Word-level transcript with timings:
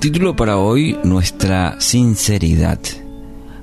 Título 0.00 0.34
para 0.34 0.56
hoy, 0.56 0.96
Nuestra 1.04 1.78
sinceridad. 1.78 2.80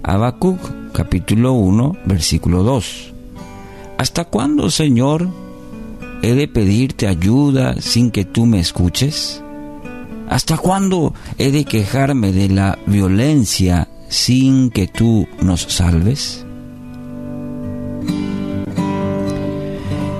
Habacuc, 0.03 0.59
capítulo 0.93 1.53
1, 1.53 1.97
versículo 2.05 2.61
2. 2.61 3.11
¿Hasta 3.97 4.25
cuándo, 4.25 4.69
Señor, 4.69 5.29
he 6.21 6.35
de 6.35 6.47
pedirte 6.47 7.07
ayuda 7.07 7.81
sin 7.81 8.11
que 8.11 8.23
tú 8.23 8.45
me 8.45 8.59
escuches? 8.59 9.41
¿Hasta 10.29 10.57
cuándo 10.57 11.15
he 11.39 11.49
de 11.49 11.65
quejarme 11.65 12.31
de 12.31 12.49
la 12.49 12.77
violencia 12.85 13.87
sin 14.07 14.69
que 14.69 14.85
tú 14.85 15.27
nos 15.41 15.61
salves? 15.61 16.45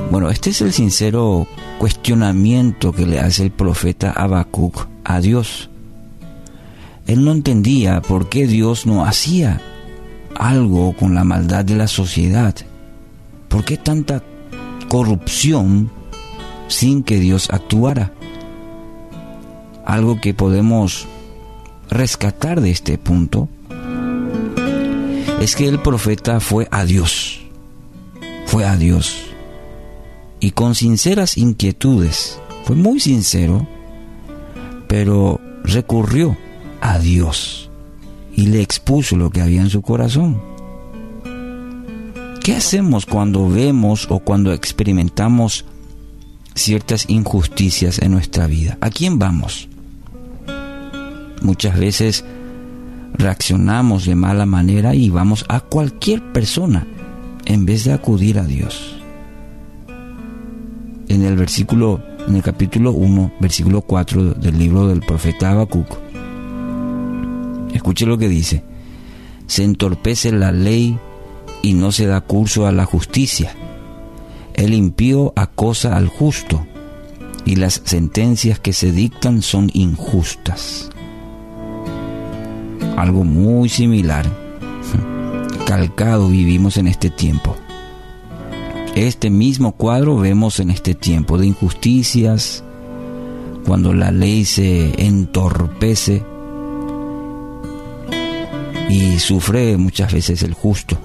Bueno, 0.10 0.32
este 0.32 0.50
es 0.50 0.62
el 0.62 0.74
sincero 0.74 1.46
cuestionamiento 1.78 2.92
que 2.92 3.06
le 3.06 3.20
hace 3.20 3.44
el 3.44 3.52
profeta 3.52 4.14
Habacuc 4.14 4.88
a 5.04 5.22
Dios. 5.22 5.70
Él 7.08 7.24
no 7.24 7.32
entendía 7.32 8.02
por 8.02 8.28
qué 8.28 8.48
Dios 8.48 8.86
no 8.86 9.06
hacía 9.06 9.62
algo 10.36 10.94
con 10.94 11.16
la 11.16 11.24
maldad 11.24 11.64
de 11.64 11.76
la 11.76 11.88
sociedad. 11.88 12.54
¿Por 13.48 13.64
qué 13.64 13.78
tanta 13.78 14.22
corrupción 14.90 15.90
sin 16.68 17.04
que 17.04 17.20
Dios 17.20 17.48
actuara? 17.50 18.12
Algo 19.86 20.20
que 20.20 20.34
podemos 20.34 21.08
rescatar 21.90 22.60
de 22.60 22.72
este 22.72 22.98
punto 22.98 23.48
es 25.40 25.56
que 25.56 25.70
el 25.70 25.80
profeta 25.80 26.42
fue 26.42 26.68
a 26.72 26.84
Dios, 26.84 27.40
fue 28.48 28.66
a 28.66 28.76
Dios, 28.76 29.16
y 30.42 30.52
con 30.52 30.76
sinceras 30.76 31.38
inquietudes, 31.38 32.38
fue 32.66 32.76
muy 32.76 33.00
sincero, 33.00 33.66
pero 34.90 35.40
recurrió 35.64 36.36
a 36.82 37.00
Dios 37.00 37.70
y 38.36 38.48
le 38.48 38.62
expuso 38.62 39.16
lo 39.16 39.30
que 39.30 39.42
había 39.42 39.62
en 39.62 39.70
su 39.70 39.82
corazón. 39.82 40.42
¿Qué 42.44 42.56
hacemos 42.56 43.06
cuando 43.06 43.50
vemos 43.50 44.08
o 44.10 44.20
cuando 44.20 44.54
experimentamos 44.54 45.66
ciertas 46.56 47.10
injusticias 47.10 48.00
en 48.02 48.12
nuestra 48.12 48.48
vida? 48.48 48.78
¿A 48.80 48.90
quién 48.90 49.20
vamos? 49.20 49.68
Muchas 51.42 51.78
veces 51.78 52.24
reaccionamos 53.14 54.06
de 54.06 54.16
mala 54.16 54.46
manera 54.46 54.96
y 54.96 55.10
vamos 55.10 55.46
a 55.50 55.60
cualquier 55.60 56.22
persona 56.32 56.88
en 57.46 57.66
vez 57.66 57.84
de 57.84 57.94
acudir 57.94 58.40
a 58.40 58.46
Dios. 58.46 58.96
En 61.08 61.24
el 61.24 61.36
versículo 61.36 62.02
en 62.28 62.36
el 62.36 62.44
capítulo 62.44 62.92
1, 62.92 63.34
versículo 63.40 63.82
4 63.82 64.34
del 64.34 64.60
libro 64.60 64.88
del 64.88 65.00
profeta 65.00 65.52
Habacuc, 65.52 65.88
Escuche 67.78 68.08
lo 68.08 68.18
que 68.18 68.28
dice. 68.28 68.64
Se 69.46 69.64
entorpece 69.64 70.32
la 70.32 70.52
ley 70.52 70.98
y 71.62 71.74
no 71.74 71.92
se 71.92 72.08
da 72.08 72.22
curso 72.22 72.66
a 72.66 72.72
la 72.72 72.86
justicia. 72.86 73.56
El 74.56 74.74
impío 74.74 75.32
acosa 75.36 75.96
al 75.96 76.08
justo 76.08 76.66
y 77.46 77.56
las 77.56 77.82
sentencias 77.86 78.60
que 78.60 78.74
se 78.74 78.92
dictan 78.92 79.44
son 79.44 79.70
injustas. 79.74 80.90
Algo 82.96 83.24
muy 83.24 83.70
similar, 83.70 84.26
calcado 85.68 86.30
vivimos 86.30 86.78
en 86.78 86.88
este 86.88 87.12
tiempo. 87.12 87.56
Este 88.96 89.30
mismo 89.30 89.74
cuadro 89.74 90.18
vemos 90.18 90.60
en 90.60 90.72
este 90.72 90.96
tiempo 90.96 91.38
de 91.38 91.46
injusticias, 91.46 92.64
cuando 93.68 93.94
la 93.94 94.10
ley 94.10 94.46
se 94.46 95.06
entorpece 95.06 96.24
y 98.90 99.20
sufre 99.20 99.78
muchas 99.78 100.14
veces 100.14 100.44
el 100.44 100.54
justo. 100.54 100.98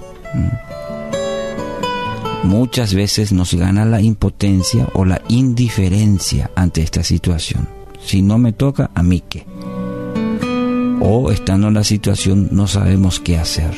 Muchas 2.44 2.94
veces 2.94 3.32
nos 3.32 3.54
gana 3.54 3.84
la 3.84 4.00
impotencia 4.00 4.88
o 4.94 5.04
la 5.04 5.22
indiferencia 5.28 6.50
ante 6.56 6.82
esta 6.82 7.02
situación. 7.02 7.68
Si 8.04 8.22
no 8.22 8.38
me 8.38 8.52
toca, 8.52 8.90
a 8.94 9.02
mí 9.02 9.22
qué. 9.28 9.46
O 11.00 11.30
estando 11.30 11.68
en 11.68 11.74
la 11.74 11.84
situación 11.84 12.48
no 12.52 12.66
sabemos 12.66 13.20
qué 13.20 13.38
hacer. 13.38 13.72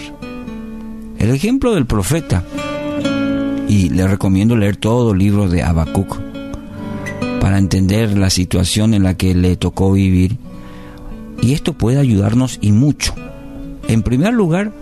El 1.19 1.31
ejemplo 1.31 1.75
del 1.75 1.87
profeta, 1.87 2.43
y 3.69 3.89
le 3.89 4.07
recomiendo 4.07 4.57
leer 4.57 4.77
todo 4.77 5.13
el 5.13 5.19
libro 5.19 5.49
de 5.49 5.63
Habacuc 5.63 6.21
para 7.41 7.59
entender 7.59 8.17
la 8.17 8.31
situación 8.31 8.95
en 8.95 9.03
la 9.03 9.17
que 9.17 9.35
le 9.35 9.57
tocó 9.57 9.93
vivir, 9.93 10.39
y 11.43 11.53
esto 11.53 11.73
puede 11.73 11.99
ayudarnos 11.99 12.59
y 12.61 12.73
mucho 12.73 13.15
en 13.89 14.03
primer 14.03 14.33
lugar, 14.33 14.73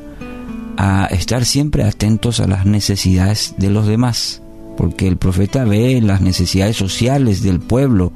a 0.77 1.07
estar 1.07 1.45
siempre 1.45 1.85
atentos 1.85 2.41
a 2.41 2.47
las 2.47 2.67
necesidades 2.67 3.55
de 3.59 3.71
los 3.71 3.87
demás, 3.87 4.43
porque 4.77 5.07
el 5.07 5.17
profeta 5.17 5.65
ve 5.65 6.01
las 6.01 6.21
necesidades 6.21 6.77
sociales 6.77 7.43
del 7.43 7.61
pueblo 7.61 8.12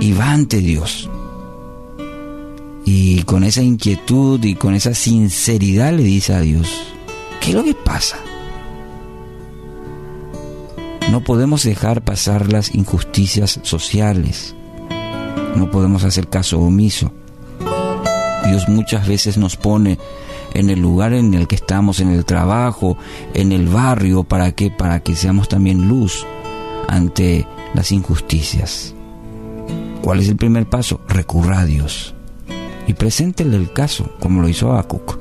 y 0.00 0.12
va 0.12 0.32
ante 0.32 0.58
Dios. 0.58 1.08
Y 2.84 3.22
con 3.22 3.44
esa 3.44 3.62
inquietud 3.62 4.42
y 4.44 4.54
con 4.54 4.74
esa 4.74 4.94
sinceridad 4.94 5.92
le 5.94 6.02
dice 6.02 6.34
a 6.34 6.40
Dios, 6.40 6.68
¿qué 7.40 7.50
es 7.50 7.54
lo 7.54 7.64
que 7.64 7.74
pasa? 7.74 8.18
No 11.10 11.22
podemos 11.22 11.62
dejar 11.62 12.02
pasar 12.02 12.52
las 12.52 12.74
injusticias 12.74 13.60
sociales. 13.62 14.54
No 15.54 15.70
podemos 15.70 16.04
hacer 16.04 16.28
caso 16.28 16.58
omiso. 16.58 17.12
Dios 18.46 18.68
muchas 18.68 19.06
veces 19.08 19.38
nos 19.38 19.56
pone 19.56 19.98
en 20.54 20.70
el 20.70 20.80
lugar 20.80 21.12
en 21.12 21.34
el 21.34 21.48
que 21.48 21.56
estamos, 21.56 22.00
en 22.00 22.10
el 22.10 22.24
trabajo, 22.24 22.96
en 23.34 23.52
el 23.52 23.66
barrio, 23.68 24.24
para 24.24 24.52
que 24.52 24.70
para 24.70 25.00
que 25.00 25.16
seamos 25.16 25.48
también 25.48 25.88
luz 25.88 26.24
ante 26.88 27.46
las 27.74 27.92
injusticias. 27.92 28.94
¿Cuál 30.02 30.20
es 30.20 30.28
el 30.28 30.36
primer 30.36 30.68
paso? 30.68 31.00
Recurra 31.08 31.60
a 31.60 31.64
Dios 31.64 32.14
y 32.86 32.92
preséntele 32.92 33.56
el 33.56 33.72
caso, 33.72 34.10
como 34.20 34.42
lo 34.42 34.48
hizo 34.48 34.70
Habacuc. 34.70 35.18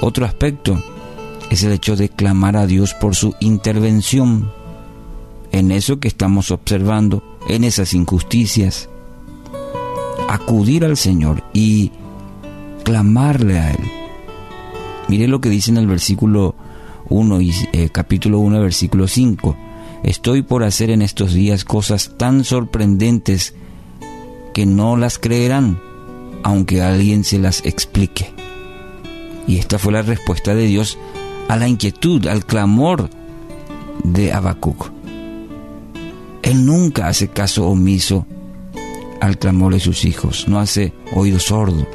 Otro 0.00 0.26
aspecto 0.26 0.82
es 1.50 1.62
el 1.62 1.72
hecho 1.72 1.96
de 1.96 2.08
clamar 2.08 2.56
a 2.56 2.66
Dios 2.66 2.94
por 2.94 3.14
su 3.14 3.34
intervención 3.40 4.52
en 5.52 5.72
eso 5.72 5.98
que 5.98 6.08
estamos 6.08 6.50
observando, 6.50 7.22
en 7.48 7.64
esas 7.64 7.94
injusticias, 7.94 8.88
acudir 10.28 10.84
al 10.84 10.96
Señor 10.96 11.42
y 11.52 11.90
clamarle 12.84 13.58
a 13.58 13.70
Él. 13.72 13.84
Mire 15.08 15.26
lo 15.26 15.40
que 15.40 15.48
dice 15.48 15.70
en 15.70 15.78
el 15.78 15.86
versículo 15.86 16.54
1 17.08 17.40
y 17.40 17.52
eh, 17.72 17.88
capítulo 17.90 18.38
1, 18.40 18.60
versículo 18.60 19.08
5. 19.08 19.56
Estoy 20.04 20.42
por 20.42 20.62
hacer 20.62 20.90
en 20.90 21.02
estos 21.02 21.32
días 21.32 21.64
cosas 21.64 22.12
tan 22.16 22.44
sorprendentes 22.44 23.54
que 24.54 24.66
no 24.66 24.96
las 24.96 25.18
creerán, 25.18 25.80
aunque 26.42 26.82
alguien 26.82 27.24
se 27.24 27.38
las 27.38 27.64
explique. 27.64 28.32
Y 29.46 29.58
esta 29.58 29.78
fue 29.78 29.92
la 29.92 30.02
respuesta 30.02 30.54
de 30.54 30.66
Dios 30.66 30.98
a 31.48 31.56
la 31.56 31.68
inquietud, 31.68 32.26
al 32.26 32.44
clamor 32.44 33.08
de 34.04 34.32
Habacuc. 34.32 34.92
Él 36.42 36.66
nunca 36.66 37.08
hace 37.08 37.28
caso 37.28 37.66
omiso 37.66 38.26
al 39.20 39.38
clamor 39.38 39.74
de 39.74 39.80
sus 39.80 40.04
hijos, 40.04 40.48
no 40.48 40.58
hace 40.58 40.92
oído 41.12 41.38
sordo. 41.38 41.86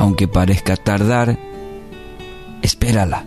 Aunque 0.00 0.28
parezca 0.28 0.76
tardar, 0.76 1.38
espérala, 2.62 3.24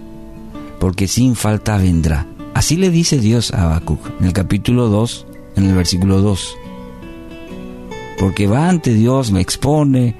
porque 0.79 1.07
sin 1.07 1.35
falta 1.35 1.77
vendrá. 1.77 2.27
Así 2.53 2.77
le 2.77 2.89
dice 2.89 3.19
Dios 3.19 3.53
a 3.53 3.63
Habacuc 3.63 3.99
en 4.19 4.27
el 4.27 4.33
capítulo 4.33 4.87
2, 4.87 5.27
en 5.55 5.65
el 5.65 5.75
versículo 5.75 6.21
2. 6.21 6.57
Porque 8.19 8.47
va 8.47 8.69
ante 8.69 8.93
Dios, 8.93 9.31
me 9.31 9.41
expone, 9.41 10.15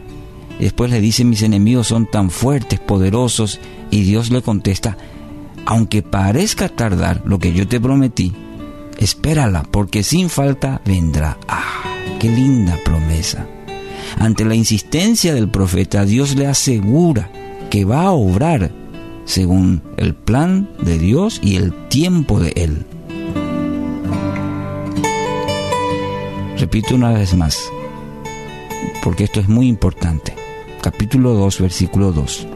y 0.60 0.64
después 0.64 0.92
le 0.92 1.02
dice, 1.02 1.24
mis 1.24 1.44
enemigos 1.44 1.88
son 1.88 2.06
tan 2.06 2.30
fuertes, 2.30 2.80
poderosos, 2.80 3.60
y 3.92 4.04
Dios 4.04 4.32
le 4.32 4.42
contesta, 4.42 4.98
aunque 5.66 6.02
parezca 6.02 6.70
tardar 6.70 7.22
lo 7.26 7.40
que 7.40 7.54
yo 7.54 7.68
te 7.68 7.80
prometí, 7.80 8.34
espérala, 8.98 9.64
porque 9.70 10.04
sin 10.04 10.30
falta 10.30 10.82
vendrá. 10.86 11.38
¡Ah! 11.48 11.84
¡Qué 12.20 12.30
linda 12.30 12.78
promesa! 12.84 13.48
Ante 14.20 14.46
la 14.46 14.56
insistencia 14.56 15.34
del 15.34 15.50
profeta, 15.50 16.06
Dios 16.06 16.36
le 16.36 16.48
asegura 16.48 17.30
que 17.70 17.86
va 17.86 18.04
a 18.04 18.12
obrar 18.12 18.72
según 19.26 19.82
el 19.98 20.14
plan 20.14 20.70
de 20.82 20.98
Dios 20.98 21.40
y 21.44 21.56
el 21.56 21.74
tiempo 21.88 22.40
de 22.40 22.54
Él. 22.56 22.86
Repito 26.58 26.96
una 26.96 27.12
vez 27.12 27.36
más, 27.36 27.60
porque 29.04 29.26
esto 29.26 29.40
es 29.40 29.50
muy 29.50 29.68
importante. 29.68 30.34
Capítulo 30.82 31.34
2, 31.34 31.62
versículo 31.62 32.12
2. 32.12 32.48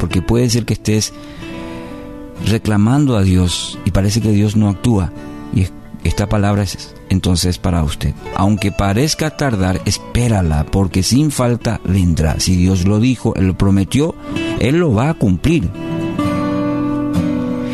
Porque 0.00 0.22
puede 0.22 0.48
ser 0.48 0.64
que 0.64 0.74
estés 0.74 1.12
reclamando 2.46 3.16
a 3.16 3.22
Dios 3.22 3.78
y 3.84 3.90
parece 3.90 4.20
que 4.20 4.30
Dios 4.30 4.56
no 4.56 4.68
actúa. 4.68 5.12
Y 5.54 5.66
esta 6.04 6.28
palabra 6.28 6.62
es 6.62 6.94
entonces 7.08 7.58
para 7.58 7.82
usted. 7.82 8.14
Aunque 8.36 8.72
parezca 8.72 9.36
tardar, 9.36 9.80
espérala, 9.84 10.64
porque 10.64 11.02
sin 11.02 11.30
falta 11.30 11.80
vendrá. 11.84 12.38
Si 12.40 12.56
Dios 12.56 12.86
lo 12.86 13.00
dijo, 13.00 13.34
Él 13.34 13.48
lo 13.48 13.58
prometió, 13.58 14.14
Él 14.60 14.78
lo 14.78 14.92
va 14.92 15.10
a 15.10 15.14
cumplir. 15.14 15.68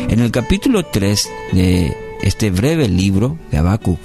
En 0.09 0.19
el 0.19 0.31
capítulo 0.31 0.85
3 0.85 1.29
de 1.53 1.97
este 2.23 2.49
breve 2.49 2.87
libro 2.87 3.37
de 3.51 3.57
Habacuc, 3.57 3.99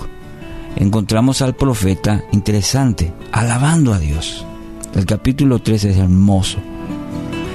encontramos 0.76 1.42
al 1.42 1.54
profeta 1.54 2.24
interesante, 2.32 3.12
alabando 3.32 3.94
a 3.94 3.98
Dios. 3.98 4.44
El 4.94 5.06
capítulo 5.06 5.60
3 5.60 5.84
es 5.84 5.96
hermoso. 5.96 6.58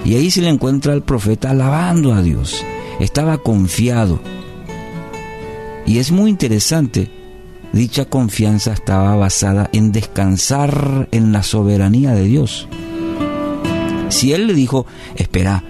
Y 0.06 0.16
ahí 0.16 0.30
se 0.30 0.42
le 0.42 0.50
encuentra 0.50 0.94
al 0.94 1.02
profeta 1.02 1.50
alabando 1.50 2.14
a 2.14 2.22
Dios. 2.22 2.64
Estaba 3.00 3.38
confiado. 3.38 4.20
Y 5.86 6.00
es 6.00 6.12
muy 6.12 6.30
interesante 6.30 7.10
Dicha 7.76 8.06
confianza 8.06 8.72
estaba 8.72 9.18
basada 9.18 9.70
en 9.74 9.92
descansar 9.92 11.10
en 11.12 11.34
la 11.34 11.44
soberanía 11.44 12.14
de 12.14 12.24
Dios. 12.24 12.70
Si 14.08 14.32
él 14.32 14.48
le 14.48 14.54
dijo, 14.54 14.86
espera, 15.18 15.62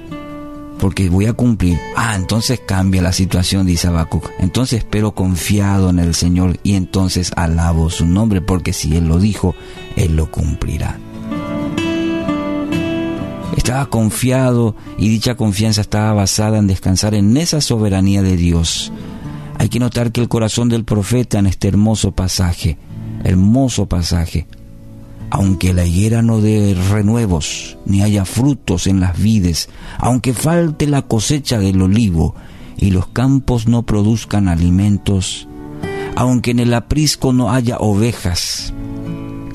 porque 0.77 1.09
voy 1.09 1.25
a 1.25 1.33
cumplir, 1.33 1.79
ah, 1.95 2.15
entonces 2.15 2.61
cambia 2.63 3.01
la 3.01 3.11
situación, 3.11 3.65
dice 3.65 3.87
Habacuc. 3.87 4.29
Entonces 4.37 4.79
espero 4.79 5.15
confiado 5.15 5.89
en 5.89 5.97
el 5.97 6.13
Señor 6.13 6.59
y 6.61 6.75
entonces 6.75 7.31
alabo 7.35 7.89
su 7.89 8.05
nombre, 8.05 8.39
porque 8.39 8.71
si 8.71 8.95
él 8.95 9.07
lo 9.07 9.17
dijo, 9.17 9.55
él 9.95 10.15
lo 10.15 10.29
cumplirá. 10.29 10.99
Estaba 13.57 13.85
confiado 13.87 14.75
y 14.97 15.09
dicha 15.09 15.35
confianza 15.35 15.81
estaba 15.81 16.13
basada 16.13 16.57
en 16.57 16.67
descansar 16.67 17.13
en 17.13 17.35
esa 17.37 17.61
soberanía 17.61 18.21
de 18.21 18.37
Dios. 18.37 18.91
Hay 19.57 19.69
que 19.69 19.79
notar 19.79 20.11
que 20.11 20.21
el 20.21 20.27
corazón 20.27 20.69
del 20.69 20.83
profeta 20.83 21.39
en 21.39 21.47
este 21.47 21.67
hermoso 21.67 22.11
pasaje, 22.11 22.77
hermoso 23.23 23.87
pasaje, 23.87 24.47
aunque 25.29 25.73
la 25.73 25.85
higuera 25.85 26.21
no 26.21 26.41
dé 26.41 26.75
renuevos, 26.91 27.77
ni 27.85 28.01
haya 28.01 28.25
frutos 28.25 28.87
en 28.87 28.99
las 28.99 29.17
vides, 29.17 29.69
aunque 29.97 30.33
falte 30.33 30.87
la 30.87 31.01
cosecha 31.01 31.57
del 31.59 31.81
olivo 31.81 32.35
y 32.77 32.91
los 32.91 33.07
campos 33.07 33.67
no 33.67 33.83
produzcan 33.83 34.47
alimentos, 34.47 35.47
aunque 36.15 36.51
en 36.51 36.59
el 36.59 36.73
aprisco 36.73 37.33
no 37.33 37.51
haya 37.51 37.77
ovejas, 37.77 38.73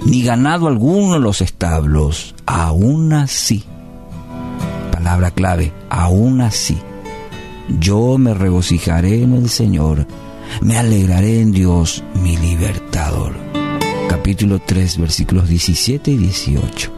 ni 0.05 0.23
ganado 0.23 0.69
alguno 0.69 1.17
en 1.17 1.23
los 1.23 1.41
establos, 1.41 2.35
aún 2.47 3.13
así, 3.13 3.65
palabra 5.01 5.31
clave, 5.31 5.73
aún 5.89 6.43
así, 6.43 6.77
yo 7.79 8.19
me 8.19 8.35
regocijaré 8.35 9.23
en 9.23 9.33
el 9.33 9.49
Señor, 9.49 10.07
me 10.61 10.77
alegraré 10.77 11.41
en 11.41 11.53
Dios, 11.53 12.05
mi 12.23 12.37
libertador. 12.37 13.33
Capítulo 14.11 14.59
3, 14.59 14.99
versículos 14.99 15.49
17 15.49 16.11
y 16.11 16.17
18. 16.19 16.93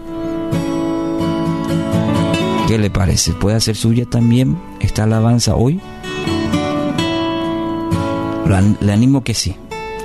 ¿Qué 2.67 2.77
le 2.77 2.91
parece? 2.91 3.35
¿Puede 3.35 3.55
hacer 3.55 3.77
suya 3.77 4.05
también 4.05 4.59
esta 4.81 5.05
alabanza 5.05 5.55
hoy? 5.55 5.81
Le 8.81 8.93
animo 8.93 9.23
que 9.23 9.35
sí. 9.35 9.55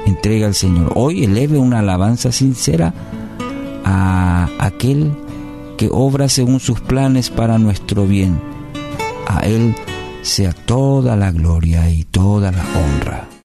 Entrega 0.06 0.46
al 0.46 0.54
Señor. 0.54 0.92
Hoy 0.94 1.24
eleve 1.24 1.58
una 1.58 1.80
alabanza 1.80 2.32
sincera 2.32 2.94
a 3.84 4.50
aquel 4.60 5.12
que 5.78 5.90
obra 5.92 6.28
según 6.28 6.60
sus 6.60 6.82
planes 6.82 7.30
para 7.30 7.58
nuestro 7.58 8.06
bien. 8.06 8.42
A 9.28 9.42
Él 9.42 9.76
sea 10.24 10.52
toda 10.52 11.16
la 11.16 11.32
gloria 11.32 11.90
y 11.90 12.04
toda 12.04 12.52
la 12.52 12.64
honra. 12.76 13.28